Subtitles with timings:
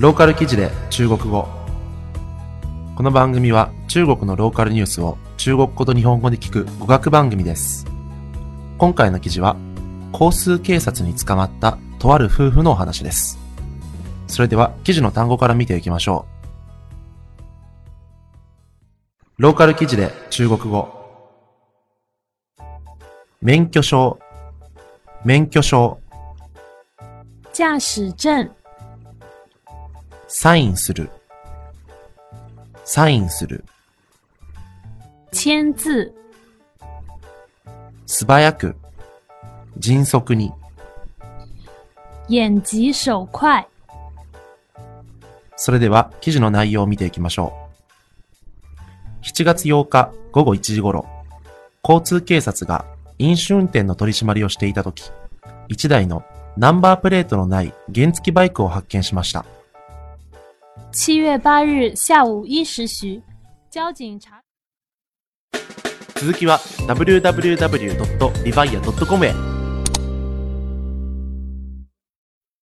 [0.00, 1.46] ローカル記事で中国語。
[2.96, 7.86] この番組は中国のローカルニュースを中国語と日本語で聞く語学番組です。
[8.76, 9.56] 今回の記事は
[10.12, 13.38] 交通警察に捕まったとある夫婦のお話です。
[14.26, 16.26] それでは記事の単語から見ていきましょ
[19.38, 19.42] う。
[19.42, 20.88] ローカル記事で中国語。
[23.40, 24.18] 免許証。
[25.24, 26.00] 免許証。
[27.52, 28.50] 驾驶证、
[30.36, 31.10] サインする
[32.84, 33.64] サインする
[35.30, 36.12] 签字、
[38.04, 38.74] 素早く
[39.78, 40.52] 迅速に
[42.28, 43.68] 眼疾手快。
[45.54, 47.54] それでは記事の内容を見ていきましょ
[49.22, 49.24] う。
[49.24, 51.06] 7月8日午後1時頃、
[51.84, 52.84] 交通警察が
[53.20, 55.12] 飲酒運転の取り締まりをしていたとき、
[55.68, 56.24] 1台の
[56.56, 59.46] ナンバープレートのない原付バイクを発見しました。
[60.93, 63.21] 7月8日下午一时许，
[63.71, 64.41] 交警查。
[66.15, 69.52] 続きは www.rivia.com へ。